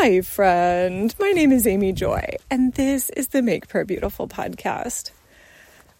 Hi, 0.00 0.20
friend. 0.20 1.12
My 1.18 1.32
name 1.32 1.50
is 1.50 1.66
Amy 1.66 1.92
Joy, 1.92 2.36
and 2.52 2.72
this 2.74 3.10
is 3.10 3.28
the 3.28 3.42
Make 3.42 3.66
Prayer 3.66 3.84
Beautiful 3.84 4.28
podcast. 4.28 5.10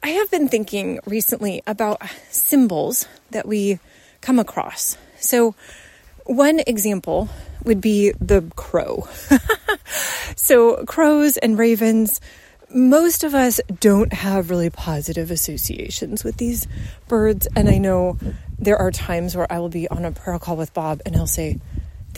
I 0.05 0.11
have 0.11 0.31
been 0.31 0.47
thinking 0.47 1.01
recently 1.05 1.63
about 1.67 2.00
symbols 2.31 3.08
that 3.33 3.45
we 3.45 3.81
come 4.21 4.39
across. 4.39 4.97
So, 5.19 5.57
one 6.26 6.61
example 6.65 7.29
would 7.65 7.81
be 7.81 8.12
the 8.21 8.48
crow. 8.55 9.08
so, 10.36 10.84
crows 10.84 11.36
and 11.36 11.58
ravens, 11.58 12.20
most 12.72 13.24
of 13.24 13.34
us 13.34 13.60
don't 13.80 14.12
have 14.12 14.48
really 14.48 14.70
positive 14.70 15.32
associations 15.32 16.22
with 16.22 16.36
these 16.36 16.68
birds. 17.08 17.48
And 17.56 17.68
I 17.68 17.78
know 17.78 18.16
there 18.60 18.76
are 18.76 18.92
times 18.92 19.34
where 19.36 19.52
I 19.52 19.58
will 19.58 19.70
be 19.70 19.88
on 19.88 20.04
a 20.04 20.12
prayer 20.12 20.38
call 20.38 20.56
with 20.56 20.72
Bob 20.72 21.02
and 21.04 21.16
he'll 21.16 21.26
say, 21.26 21.58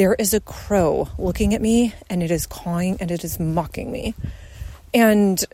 There 0.01 0.14
is 0.14 0.32
a 0.32 0.41
crow 0.41 1.11
looking 1.19 1.53
at 1.53 1.61
me 1.61 1.93
and 2.09 2.23
it 2.23 2.30
is 2.30 2.46
cawing 2.46 2.96
and 3.00 3.11
it 3.11 3.22
is 3.22 3.39
mocking 3.39 3.93
me. 3.93 4.14
And 4.95 5.45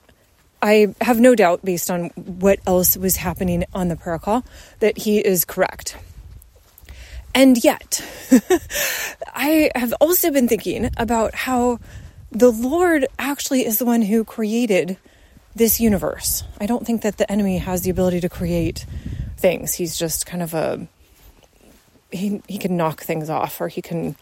I 0.62 0.94
have 1.00 1.18
no 1.18 1.34
doubt, 1.34 1.64
based 1.64 1.90
on 1.90 2.10
what 2.10 2.60
else 2.64 2.96
was 2.96 3.16
happening 3.16 3.64
on 3.74 3.88
the 3.88 3.96
prayer 3.96 4.20
call, 4.20 4.44
that 4.78 4.98
he 4.98 5.18
is 5.18 5.44
correct. 5.44 5.96
And 7.34 7.64
yet, 7.64 8.00
I 9.34 9.72
have 9.74 9.92
also 10.00 10.30
been 10.30 10.46
thinking 10.46 10.90
about 10.96 11.34
how 11.34 11.80
the 12.30 12.52
Lord 12.52 13.04
actually 13.18 13.66
is 13.66 13.80
the 13.80 13.84
one 13.84 14.02
who 14.02 14.22
created 14.22 14.96
this 15.56 15.80
universe. 15.80 16.44
I 16.60 16.66
don't 16.66 16.86
think 16.86 17.02
that 17.02 17.16
the 17.16 17.28
enemy 17.28 17.58
has 17.58 17.82
the 17.82 17.90
ability 17.90 18.20
to 18.20 18.28
create 18.28 18.86
things. 19.36 19.74
He's 19.74 19.98
just 19.98 20.24
kind 20.24 20.44
of 20.44 20.54
a 20.54 20.86
he 22.10 22.42
he 22.48 22.58
can 22.58 22.76
knock 22.76 23.02
things 23.02 23.30
off 23.30 23.60
or 23.60 23.68
he 23.68 23.82
can 23.82 24.16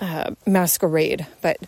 uh, 0.00 0.32
masquerade, 0.46 1.26
but 1.42 1.58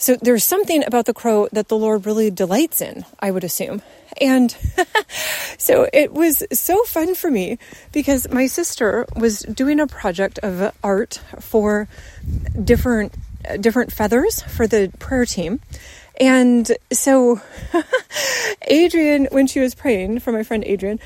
so 0.00 0.16
there's 0.16 0.44
something 0.44 0.82
about 0.86 1.04
the 1.04 1.12
crow 1.12 1.46
that 1.52 1.68
the 1.68 1.76
Lord 1.76 2.06
really 2.06 2.30
delights 2.30 2.80
in, 2.80 3.04
I 3.20 3.30
would 3.30 3.44
assume. 3.44 3.82
And 4.18 4.56
so 5.58 5.90
it 5.92 6.14
was 6.14 6.42
so 6.52 6.82
fun 6.84 7.14
for 7.14 7.30
me 7.30 7.58
because 7.92 8.26
my 8.30 8.46
sister 8.46 9.04
was 9.14 9.40
doing 9.40 9.78
a 9.78 9.86
project 9.86 10.38
of 10.38 10.74
art 10.82 11.20
for 11.38 11.86
different 12.64 13.14
different 13.60 13.92
feathers 13.92 14.40
for 14.40 14.66
the 14.66 14.90
prayer 14.98 15.26
team. 15.26 15.60
And 16.18 16.72
so 16.90 17.42
Adrian 18.62 19.28
when 19.30 19.46
she 19.46 19.60
was 19.60 19.74
praying 19.74 20.20
for 20.20 20.32
my 20.32 20.44
friend 20.44 20.64
Adrian, 20.64 20.98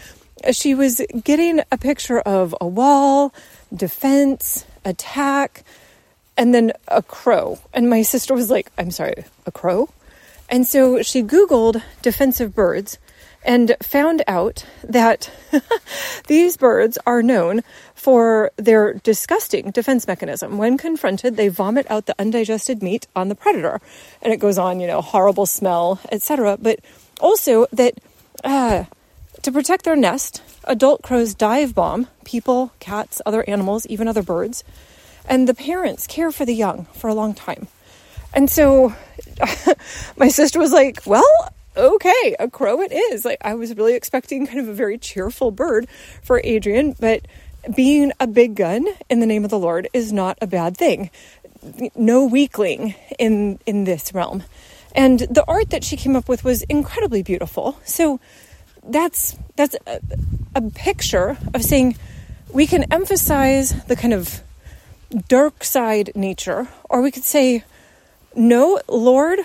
she 0.53 0.77
was 0.77 1.01
getting 1.25 1.63
a 1.73 1.79
picture 1.79 2.21
of 2.21 2.55
a 2.61 2.67
wall, 2.67 3.35
defense, 3.75 4.65
attack, 4.85 5.65
and 6.37 6.55
then 6.55 6.73
a 6.89 7.03
crow. 7.03 7.59
And 7.73 7.89
my 7.89 8.03
sister 8.03 8.35
was 8.35 8.51
like, 8.51 8.71
I'm 8.79 8.91
sorry, 8.91 9.25
a 9.47 9.53
crow? 9.53 9.89
And 10.49 10.67
so 10.67 11.03
she 11.03 11.23
Googled 11.23 11.83
defensive 12.03 12.55
birds 12.55 12.99
and 13.45 13.77
found 13.83 14.23
out 14.27 14.65
that 14.83 15.31
these 16.27 16.57
birds 16.57 16.99
are 17.07 17.23
known 17.23 17.63
for 17.95 18.51
their 18.57 18.95
disgusting 18.95 19.71
defense 19.71 20.07
mechanism. 20.07 20.59
When 20.59 20.79
confronted, 20.79 21.37
they 21.37 21.49
vomit 21.49 21.91
out 21.91 22.07
the 22.07 22.15
undigested 22.19 22.83
meat 22.83 23.07
on 23.15 23.29
the 23.29 23.35
predator. 23.35 23.81
And 24.23 24.33
it 24.33 24.41
goes 24.41 24.59
on, 24.59 24.81
you 24.81 24.87
know, 24.87 25.01
horrible 25.01 25.47
smell, 25.47 26.01
etc. 26.11 26.59
But 26.61 26.81
also 27.21 27.67
that 27.73 27.95
uh, 28.43 28.85
to 29.45 29.53
protect 29.53 29.85
their 29.85 29.97
nest, 29.97 30.43
adult 30.65 31.03
crows 31.03 31.35
dive 31.35 31.75
bomb 31.75 32.09
people, 32.25 32.73
cats, 32.81 33.23
other 33.25 33.49
animals, 33.49 33.87
even 33.87 34.09
other 34.09 34.23
birds 34.23 34.65
and 35.27 35.49
the 35.49 35.55
parents 35.55 36.07
care 36.07 36.31
for 36.31 36.45
the 36.45 36.55
young 36.55 36.87
for 36.95 37.09
a 37.09 37.15
long 37.15 37.35
time. 37.35 37.69
And 38.33 38.51
so 38.51 38.95
my 40.17 40.29
sister 40.29 40.59
was 40.59 40.73
like, 40.73 41.01
Well, 41.07 41.53
okay, 41.77 42.37
a 42.39 42.49
crow 42.51 42.81
it 42.81 42.93
is. 42.93 43.25
Like, 43.25 43.39
I 43.43 43.55
was 43.55 43.75
really 43.77 43.95
expecting 43.95 44.47
kind 44.47 44.61
of 44.61 44.69
a 44.69 44.75
very 44.75 44.99
cheerful 44.99 45.51
bird 45.51 45.89
for 46.23 46.41
Adrian, 46.45 46.95
but 46.99 47.27
being 47.75 48.13
a 48.21 48.27
big 48.27 48.55
gun 48.55 48.87
in 49.09 49.21
the 49.21 49.27
name 49.27 49.45
of 49.45 49.51
the 49.51 49.59
Lord 49.59 49.89
is 49.93 50.13
not 50.13 50.37
a 50.43 50.47
bad 50.47 50.77
thing. 50.77 51.11
No 51.97 52.27
weakling 52.27 52.95
in, 53.19 53.59
in 53.65 53.85
this 53.85 54.13
realm. 54.13 54.45
And 54.95 55.21
the 55.21 55.45
art 55.49 55.71
that 55.71 55.83
she 55.83 55.97
came 55.97 56.15
up 56.15 56.29
with 56.29 56.45
was 56.45 56.63
incredibly 56.65 57.23
beautiful. 57.23 57.79
So 57.85 58.21
that's 58.89 59.37
that's 59.57 59.77
a, 59.87 60.01
a 60.55 60.63
picture 60.63 61.37
of 61.53 61.63
saying 61.63 61.97
we 62.53 62.67
can 62.67 62.93
emphasize 62.93 63.85
the 63.85 63.97
kind 63.97 64.13
of 64.15 64.43
dark 65.29 65.65
side 65.65 66.13
nature, 66.15 66.69
or 66.89 67.03
we 67.03 67.11
could 67.11 67.25
say, 67.25 67.65
no, 68.35 68.81
Lord, 68.89 69.41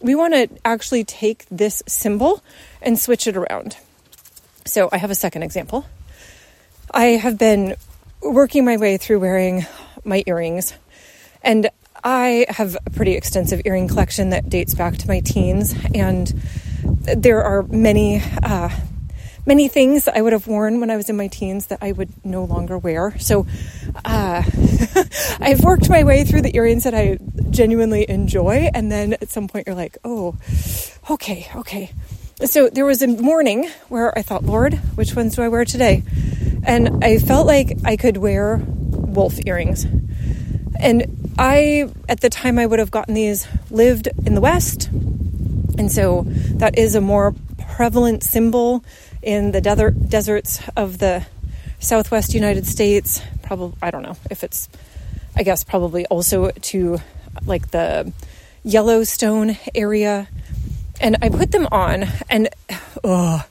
we 0.00 0.14
want 0.14 0.34
to 0.34 0.48
actually 0.64 1.04
take 1.04 1.46
this 1.50 1.82
symbol 1.86 2.42
and 2.82 2.98
switch 2.98 3.26
it 3.26 3.36
around. 3.36 3.76
So 4.64 4.88
I 4.92 4.98
have 4.98 5.10
a 5.10 5.14
second 5.14 5.42
example. 5.42 5.86
I 6.92 7.06
have 7.06 7.38
been 7.38 7.76
working 8.22 8.64
my 8.64 8.76
way 8.76 8.96
through 8.96 9.20
wearing 9.20 9.66
my 10.04 10.22
earrings, 10.26 10.74
and 11.42 11.70
I 12.02 12.46
have 12.48 12.76
a 12.86 12.90
pretty 12.90 13.12
extensive 13.12 13.62
earring 13.64 13.88
collection 13.88 14.30
that 14.30 14.48
dates 14.48 14.74
back 14.74 14.96
to 14.98 15.08
my 15.08 15.20
teens, 15.20 15.74
and 15.94 16.32
there 17.00 17.42
are 17.42 17.62
many 17.62 18.22
uh, 18.42 18.70
many 19.46 19.68
things 19.68 20.06
I 20.06 20.20
would 20.20 20.32
have 20.32 20.46
worn 20.46 20.80
when 20.80 20.90
I 20.90 20.96
was 20.96 21.08
in 21.08 21.16
my 21.16 21.28
teens 21.28 21.66
that 21.66 21.78
I 21.82 21.92
would 21.92 22.10
no 22.24 22.44
longer 22.44 22.78
wear. 22.78 23.18
So 23.18 23.46
uh, 24.04 24.42
I've 25.40 25.60
worked 25.64 25.88
my 25.88 26.04
way 26.04 26.24
through 26.24 26.42
the 26.42 26.54
earrings 26.54 26.84
that 26.84 26.94
I 26.94 27.18
genuinely 27.50 28.08
enjoy. 28.08 28.70
And 28.72 28.90
then 28.92 29.14
at 29.14 29.30
some 29.30 29.48
point, 29.48 29.66
you're 29.66 29.76
like, 29.76 29.98
oh, 30.04 30.36
okay, 31.10 31.50
okay. 31.56 31.90
So 32.44 32.68
there 32.68 32.86
was 32.86 33.02
a 33.02 33.06
morning 33.06 33.68
where 33.88 34.16
I 34.16 34.22
thought, 34.22 34.44
Lord, 34.44 34.74
which 34.94 35.14
ones 35.14 35.36
do 35.36 35.42
I 35.42 35.48
wear 35.48 35.64
today? 35.64 36.02
And 36.64 37.04
I 37.04 37.18
felt 37.18 37.46
like 37.46 37.78
I 37.84 37.96
could 37.96 38.16
wear 38.16 38.56
wolf 38.56 39.38
earrings. 39.46 39.84
And 40.78 41.34
I, 41.38 41.90
at 42.08 42.20
the 42.20 42.30
time, 42.30 42.58
I 42.58 42.66
would 42.66 42.78
have 42.78 42.90
gotten 42.90 43.14
these 43.14 43.46
lived 43.70 44.08
in 44.24 44.34
the 44.34 44.40
West. 44.40 44.88
And 45.78 45.90
so 45.90 46.26
that 46.60 46.76
is 46.78 46.94
a 46.94 47.00
more 47.00 47.34
prevalent 47.58 48.22
symbol 48.22 48.84
in 49.22 49.50
the 49.50 49.62
desert, 49.62 50.08
deserts 50.08 50.60
of 50.76 50.98
the 50.98 51.26
southwest 51.78 52.34
United 52.34 52.66
States. 52.66 53.22
Probably, 53.42 53.76
I 53.80 53.90
don't 53.90 54.02
know 54.02 54.16
if 54.30 54.44
it's, 54.44 54.68
I 55.34 55.42
guess, 55.42 55.64
probably 55.64 56.04
also 56.06 56.50
to 56.50 56.98
like 57.46 57.70
the 57.70 58.12
Yellowstone 58.62 59.56
area. 59.74 60.28
And 61.00 61.16
I 61.22 61.30
put 61.30 61.50
them 61.50 61.66
on, 61.72 62.04
and 62.28 62.50
oh, 63.02 63.42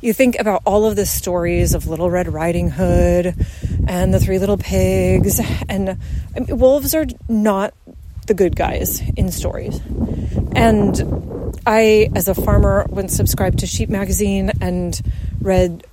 you 0.00 0.12
think 0.12 0.38
about 0.38 0.62
all 0.64 0.86
of 0.86 0.94
the 0.94 1.04
stories 1.04 1.74
of 1.74 1.88
Little 1.88 2.10
Red 2.10 2.32
Riding 2.32 2.70
Hood 2.70 3.34
and 3.88 4.14
the 4.14 4.20
Three 4.20 4.38
Little 4.38 4.56
Pigs, 4.56 5.40
and 5.68 5.90
I 6.36 6.40
mean, 6.40 6.58
wolves 6.58 6.94
are 6.94 7.06
not 7.28 7.74
the 8.28 8.34
good 8.34 8.54
guys 8.54 9.02
in 9.16 9.32
stories. 9.32 9.80
And 10.54 11.41
I, 11.66 12.10
as 12.14 12.28
a 12.28 12.34
farmer, 12.34 12.86
once 12.88 13.14
subscribed 13.14 13.60
to 13.60 13.66
Sheep 13.66 13.88
Magazine 13.88 14.52
and 14.60 15.00
read 15.40 15.86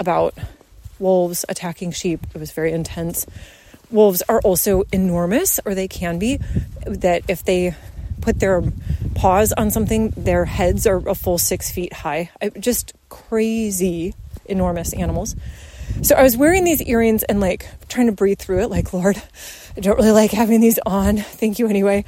about 0.00 0.34
wolves 0.98 1.44
attacking 1.48 1.92
sheep. 1.92 2.20
It 2.34 2.38
was 2.38 2.50
very 2.52 2.72
intense. 2.72 3.26
Wolves 3.90 4.22
are 4.28 4.40
also 4.40 4.82
enormous, 4.92 5.60
or 5.64 5.74
they 5.74 5.88
can 5.88 6.18
be, 6.18 6.38
that 6.86 7.22
if 7.28 7.44
they 7.44 7.74
put 8.20 8.40
their 8.40 8.62
paws 9.14 9.52
on 9.52 9.70
something, 9.70 10.10
their 10.16 10.44
heads 10.44 10.86
are 10.86 11.06
a 11.08 11.14
full 11.14 11.38
six 11.38 11.70
feet 11.70 11.92
high. 11.92 12.30
Just 12.58 12.94
crazy, 13.08 14.14
enormous 14.46 14.92
animals. 14.94 15.36
So 16.02 16.14
I 16.16 16.22
was 16.22 16.36
wearing 16.36 16.64
these 16.64 16.82
earrings 16.82 17.22
and 17.24 17.40
like 17.40 17.68
trying 17.88 18.06
to 18.06 18.12
breathe 18.12 18.38
through 18.38 18.62
it, 18.62 18.70
like, 18.70 18.92
Lord, 18.92 19.22
I 19.76 19.80
don't 19.80 19.96
really 19.96 20.10
like 20.10 20.30
having 20.30 20.60
these 20.60 20.78
on. 20.86 21.18
Thank 21.18 21.58
you 21.58 21.68
anyway. 21.68 22.04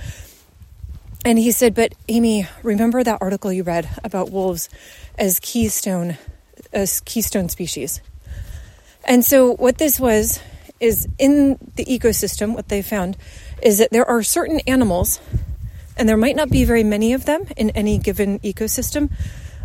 And 1.26 1.40
he 1.40 1.50
said, 1.50 1.74
But 1.74 1.92
Amy, 2.06 2.46
remember 2.62 3.02
that 3.02 3.18
article 3.20 3.52
you 3.52 3.64
read 3.64 3.88
about 4.04 4.30
wolves 4.30 4.68
as 5.18 5.40
keystone, 5.40 6.18
as 6.72 7.00
keystone 7.00 7.48
species? 7.48 8.00
And 9.04 9.24
so 9.24 9.56
what 9.56 9.78
this 9.78 9.98
was 9.98 10.38
is 10.78 11.08
in 11.18 11.58
the 11.74 11.84
ecosystem, 11.84 12.54
what 12.54 12.68
they 12.68 12.80
found 12.80 13.16
is 13.60 13.78
that 13.78 13.90
there 13.90 14.08
are 14.08 14.22
certain 14.22 14.60
animals, 14.68 15.18
and 15.96 16.08
there 16.08 16.16
might 16.16 16.36
not 16.36 16.48
be 16.48 16.62
very 16.62 16.84
many 16.84 17.12
of 17.12 17.24
them 17.24 17.48
in 17.56 17.70
any 17.70 17.98
given 17.98 18.38
ecosystem, 18.40 19.10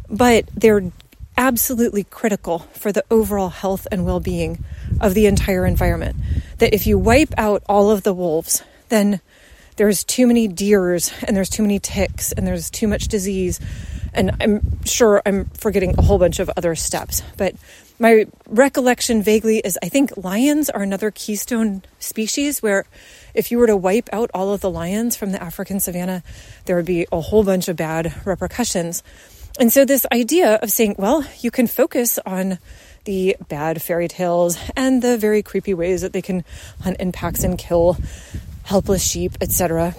but 0.09 0.49
they're 0.55 0.91
absolutely 1.37 2.05
critical 2.05 2.59
for 2.73 2.91
the 2.91 3.05
overall 3.11 3.49
health 3.49 3.85
and 3.91 4.03
well 4.03 4.19
being 4.19 4.65
of 4.99 5.13
the 5.13 5.27
entire 5.27 5.67
environment. 5.67 6.15
That 6.57 6.73
if 6.73 6.87
you 6.87 6.97
wipe 6.97 7.35
out 7.37 7.61
all 7.69 7.91
of 7.91 8.01
the 8.01 8.15
wolves, 8.15 8.63
then 8.89 9.21
there's 9.81 10.03
too 10.03 10.27
many 10.27 10.47
deers 10.47 11.11
and 11.23 11.35
there's 11.35 11.49
too 11.49 11.63
many 11.63 11.79
ticks 11.79 12.31
and 12.31 12.45
there's 12.45 12.69
too 12.69 12.87
much 12.87 13.07
disease. 13.07 13.59
And 14.13 14.29
I'm 14.39 14.85
sure 14.85 15.23
I'm 15.25 15.45
forgetting 15.45 15.95
a 15.97 16.03
whole 16.03 16.19
bunch 16.19 16.39
of 16.39 16.51
other 16.55 16.75
steps, 16.75 17.23
but 17.35 17.55
my 17.97 18.27
recollection 18.45 19.23
vaguely 19.23 19.57
is 19.57 19.79
I 19.81 19.89
think 19.89 20.15
lions 20.17 20.69
are 20.69 20.83
another 20.83 21.09
keystone 21.09 21.81
species 21.97 22.61
where 22.61 22.85
if 23.33 23.49
you 23.49 23.57
were 23.57 23.65
to 23.65 23.75
wipe 23.75 24.07
out 24.13 24.29
all 24.35 24.53
of 24.53 24.61
the 24.61 24.69
lions 24.69 25.15
from 25.15 25.31
the 25.31 25.41
African 25.41 25.79
savannah, 25.79 26.21
there 26.65 26.75
would 26.75 26.85
be 26.85 27.07
a 27.11 27.19
whole 27.19 27.43
bunch 27.43 27.67
of 27.67 27.75
bad 27.75 28.13
repercussions. 28.23 29.01
And 29.59 29.73
so, 29.73 29.83
this 29.83 30.05
idea 30.13 30.59
of 30.61 30.71
saying, 30.71 30.97
well, 30.99 31.25
you 31.39 31.49
can 31.49 31.65
focus 31.65 32.19
on 32.23 32.59
the 33.05 33.35
bad 33.49 33.81
fairy 33.81 34.07
tales 34.07 34.59
and 34.75 35.01
the 35.01 35.17
very 35.17 35.41
creepy 35.41 35.73
ways 35.73 36.01
that 36.01 36.13
they 36.13 36.21
can 36.21 36.43
hunt 36.81 36.97
in 36.99 37.11
packs 37.11 37.43
and 37.43 37.57
kill 37.57 37.97
helpless 38.71 39.03
sheep, 39.03 39.33
etc. 39.41 39.93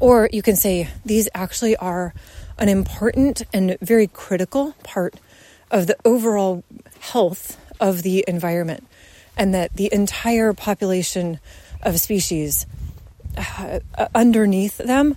Or 0.00 0.30
you 0.32 0.40
can 0.40 0.56
say 0.56 0.88
these 1.04 1.28
actually 1.34 1.76
are 1.76 2.14
an 2.58 2.70
important 2.70 3.42
and 3.52 3.76
very 3.82 4.06
critical 4.06 4.72
part 4.82 5.16
of 5.70 5.86
the 5.86 5.96
overall 6.02 6.64
health 7.00 7.60
of 7.78 8.02
the 8.02 8.24
environment, 8.26 8.86
and 9.36 9.52
that 9.54 9.76
the 9.76 9.92
entire 9.92 10.54
population 10.54 11.38
of 11.82 12.00
species 12.00 12.64
uh, 13.36 13.80
underneath 14.14 14.78
them 14.78 15.16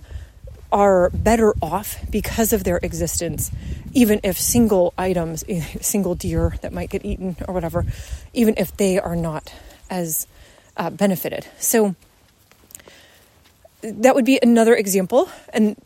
are 0.70 1.08
better 1.08 1.54
off 1.62 1.96
because 2.10 2.52
of 2.52 2.64
their 2.64 2.80
existence, 2.82 3.50
even 3.94 4.20
if 4.22 4.38
single 4.38 4.92
items, 4.98 5.42
single 5.80 6.14
deer 6.14 6.54
that 6.60 6.74
might 6.74 6.90
get 6.90 7.02
eaten 7.02 7.34
or 7.48 7.54
whatever, 7.54 7.86
even 8.34 8.52
if 8.58 8.76
they 8.76 8.98
are 8.98 9.16
not 9.16 9.54
as 9.88 10.26
uh, 10.76 10.90
benefited. 10.90 11.46
So 11.58 11.96
that 13.82 14.14
would 14.14 14.24
be 14.24 14.38
another 14.42 14.74
example. 14.74 15.28
And 15.52 15.76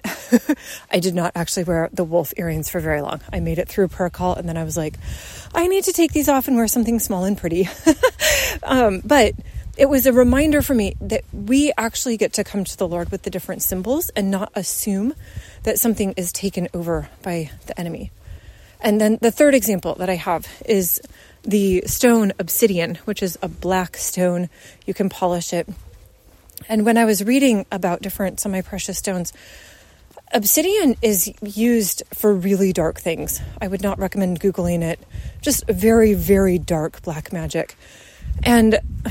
I 0.91 0.99
did 0.99 1.15
not 1.15 1.33
actually 1.35 1.65
wear 1.65 1.91
the 1.93 2.05
wolf 2.05 2.33
earrings 2.37 2.71
for 2.71 2.81
very 2.81 3.03
long. 3.03 3.21
I 3.33 3.41
made 3.41 3.59
it 3.59 3.69
through 3.69 3.89
prayer 3.89 4.11
call 4.11 4.35
and 4.35 4.49
then 4.49 4.57
I 4.57 4.65
was 4.65 4.77
like, 4.77 4.95
I 5.55 5.67
need 5.67 5.85
to 5.85 5.93
take 5.93 6.13
these 6.13 6.29
off 6.29 6.49
and 6.49 6.57
wear 6.57 6.69
something 6.69 6.99
small 6.99 7.25
and 7.25 7.37
pretty. 7.37 7.69
um, 8.63 9.03
but 9.05 9.35
it 9.77 9.89
was 9.89 10.07
a 10.07 10.13
reminder 10.13 10.63
for 10.63 10.75
me 10.75 10.95
that 11.01 11.25
we 11.33 11.73
actually 11.77 12.17
get 12.17 12.35
to 12.35 12.45
come 12.45 12.65
to 12.65 12.77
the 12.77 12.89
Lord 12.89 13.11
with 13.11 13.23
the 13.23 13.31
different 13.31 13.63
symbols 13.63 14.11
and 14.11 14.31
not 14.31 14.53
assume 14.55 15.15
that 15.63 15.79
something 15.79 16.13
is 16.17 16.33
taken 16.33 16.69
over 16.75 17.09
by 17.23 17.51
the 17.67 17.79
enemy. 17.79 18.11
And 18.81 19.01
then 19.01 19.19
the 19.21 19.31
third 19.31 19.55
example 19.55 19.95
that 19.97 20.11
I 20.11 20.17
have 20.17 20.47
is 20.67 21.01
the 21.43 21.83
stone 21.87 22.33
obsidian, 22.39 22.97
which 23.05 23.23
is 23.23 23.39
a 23.41 23.49
black 23.49 23.97
stone. 23.97 24.49
You 24.87 24.95
can 24.95 25.09
polish 25.09 25.53
it. 25.53 25.69
And 26.69 26.85
when 26.85 26.97
I 26.97 27.05
was 27.05 27.25
reading 27.25 27.67
about 27.71 28.03
different 28.03 28.41
semi 28.41 28.61
precious 28.61 28.99
stones, 28.99 29.33
obsidian 30.33 30.97
is 31.03 31.33
used 31.43 32.03
for 32.15 32.33
really 32.33 32.73
dark 32.73 33.01
things. 33.01 33.41
I 33.61 33.69
would 33.69 33.83
not 33.83 33.99
recommend 33.99 34.41
Googling 34.41 34.83
it. 34.83 34.99
Just 35.41 35.67
very, 35.67 36.15
very 36.15 36.59
dark 36.59 37.03
black 37.03 37.33
magic. 37.33 37.77
And 38.43 38.79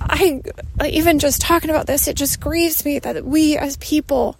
I, 0.00 0.42
even 0.84 1.18
just 1.18 1.40
talking 1.40 1.70
about 1.70 1.86
this, 1.86 2.08
it 2.08 2.16
just 2.16 2.40
grieves 2.40 2.84
me 2.84 2.98
that 2.98 3.24
we 3.24 3.56
as 3.56 3.76
people 3.78 4.36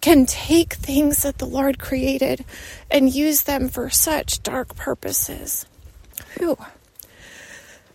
can 0.00 0.26
take 0.26 0.74
things 0.74 1.22
that 1.22 1.38
the 1.38 1.46
Lord 1.46 1.78
created 1.78 2.44
and 2.90 3.12
use 3.12 3.42
them 3.42 3.68
for 3.68 3.88
such 3.88 4.42
dark 4.42 4.74
purposes. 4.74 5.64
Whew. 6.36 6.58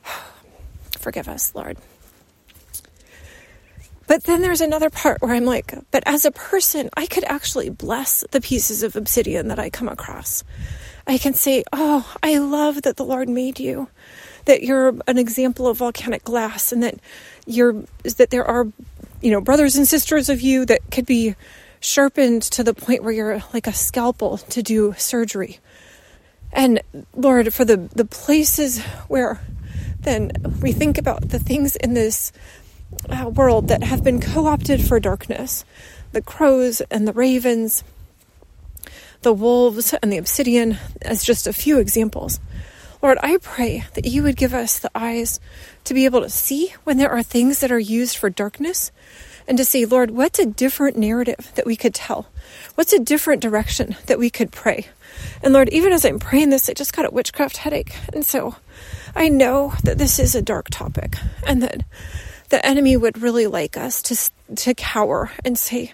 Forgive 1.00 1.28
us, 1.28 1.54
Lord. 1.54 1.78
But 4.07 4.24
then 4.24 4.42
there's 4.42 4.62
another 4.62 4.89
part 4.89 5.21
where 5.21 5.33
I'm 5.33 5.45
like, 5.45 5.74
but 5.92 6.04
as 6.06 6.25
a 6.25 6.31
person, 6.31 6.89
I 6.95 7.06
could 7.06 7.25
actually 7.25 7.69
bless 7.69 8.24
the 8.31 8.42
pieces 8.42 8.81
of 8.81 8.95
obsidian 8.95 9.50
that 9.50 9.59
I 9.59 9.69
come 9.69 9.89
across. 9.89 10.44
I 11.06 11.18
can 11.18 11.33
say, 11.33 11.63
Oh, 11.71 12.15
I 12.24 12.38
love 12.39 12.81
that 12.83 12.98
the 12.98 13.06
Lord 13.06 13.30
made 13.30 13.59
you 13.59 13.89
that 14.48 14.63
you're 14.63 14.95
an 15.07 15.18
example 15.18 15.68
of 15.68 15.77
volcanic 15.77 16.24
glass 16.24 16.71
and 16.71 16.81
that 16.81 16.95
you're 17.45 17.83
that 18.18 18.30
there 18.31 18.45
are 18.45 18.68
you 19.21 19.30
know 19.30 19.42
brothers 19.42 19.75
and 19.75 19.88
sisters 19.88 20.30
of 20.30 20.42
you 20.42 20.65
that 20.65 20.80
could 20.89 21.06
be 21.06 21.36
sharpened 21.80 22.42
to 22.42 22.63
the 22.63 22.74
point 22.74 23.04
where 23.04 23.12
you're 23.12 23.44
like 23.54 23.68
a 23.68 23.74
scalpel 23.74 24.38
to 24.38 24.63
do 24.63 24.95
surgery 24.98 25.59
and 26.51 26.81
lord 27.13 27.54
for 27.54 27.65
the 27.65 27.77
the 27.94 28.06
places 28.06 28.81
where 29.09 29.39
then 30.00 30.31
we 30.62 30.71
think 30.71 30.98
about 30.98 31.30
the 31.30 31.39
things 31.39 31.75
in 31.75 31.94
this 31.94 32.31
uh, 33.10 33.30
world 33.30 33.68
that 33.68 33.84
have 33.84 34.04
been 34.04 34.22
co-opted 34.22 34.81
for 34.81 35.00
darkness 35.00 35.66
the 36.12 36.22
crows 36.22 36.81
and 36.89 37.07
the 37.07 37.13
ravens 37.13 37.84
the 39.22 39.34
wolves 39.34 39.94
and 40.01 40.12
the 40.12 40.18
obsidian 40.18 40.78
as 41.01 41.24
just 41.24 41.48
a 41.48 41.54
few 41.54 41.80
examples 41.80 42.39
Lord, 43.01 43.19
I 43.22 43.38
pray 43.38 43.86
that 43.94 44.07
you 44.07 44.24
would 44.24 44.36
give 44.36 44.56
us 44.56 44.80
the 44.80 44.89
eyes 44.95 45.39
to 45.84 45.94
be 45.94 46.06
able 46.06 46.22
to 46.22 46.30
see 46.30 46.74
when 46.84 46.98
there 46.98 47.12
are 47.12 47.22
things 47.22 47.60
that 47.60 47.72
are 47.72 47.80
used 47.80 48.18
for 48.18 48.30
darkness 48.30 48.92
and 49.48 49.57
to 49.57 49.66
say, 49.66 49.86
Lord, 49.86 50.12
what's 50.12 50.40
a 50.40 50.45
different 50.45 50.98
narrative 50.98 51.51
that 51.56 51.66
we 51.66 51.75
could 51.75 51.94
tell? 51.94 52.28
What's 52.75 52.94
a 52.94 53.00
different 53.00 53.42
direction 53.42 53.95
that 54.07 54.18
we 54.19 54.30
could 54.30 54.51
pray? 54.51 54.88
And 55.44 55.54
Lord, 55.54 55.69
even 55.69 55.94
as 55.94 56.06
I'm 56.06 56.19
praying 56.19 56.50
this, 56.50 56.69
I 56.69 56.74
just 56.74 56.94
got 56.94 57.06
a 57.06 57.12
witchcraft 57.12 57.57
headache. 57.57 57.95
And 58.13 58.25
so 58.25 58.56
I 59.16 59.30
know 59.30 59.74
that 59.83 60.00
this 60.00 60.19
is 60.19 60.33
a 60.33 60.42
dark 60.42 60.69
topic 60.69 61.16
and 61.45 61.62
that 61.62 61.83
the 62.49 62.65
enemy 62.65 62.97
would 62.97 63.21
really 63.21 63.47
like 63.47 63.77
us 63.77 64.01
to, 64.03 64.55
to 64.55 64.73
cower 64.73 65.31
and 65.44 65.57
say, 65.57 65.94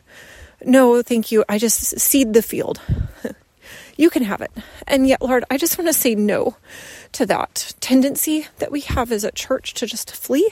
no, 0.63 1.01
thank 1.01 1.31
you. 1.31 1.43
I 1.49 1.57
just 1.57 1.99
cede 1.99 2.33
the 2.33 2.41
field. 2.41 2.81
You 3.95 4.09
can 4.09 4.23
have 4.23 4.41
it. 4.41 4.51
And 4.87 5.07
yet, 5.07 5.21
Lord, 5.21 5.43
I 5.51 5.57
just 5.57 5.77
want 5.77 5.87
to 5.87 5.93
say 5.93 6.15
no 6.15 6.57
to 7.11 7.25
that 7.27 7.75
tendency 7.79 8.47
that 8.57 8.71
we 8.71 8.81
have 8.81 9.11
as 9.11 9.23
a 9.23 9.31
church 9.31 9.73
to 9.75 9.85
just 9.85 10.15
flee. 10.15 10.49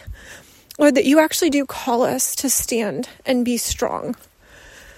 Lord, 0.78 0.96
that 0.96 1.06
you 1.06 1.20
actually 1.20 1.50
do 1.50 1.66
call 1.66 2.04
us 2.04 2.36
to 2.36 2.50
stand 2.50 3.10
and 3.26 3.44
be 3.44 3.58
strong. 3.58 4.16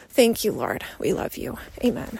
Thank 0.09 0.43
you, 0.43 0.51
Lord. 0.51 0.83
We 0.99 1.13
love 1.13 1.37
you. 1.37 1.57
Amen. 1.83 2.19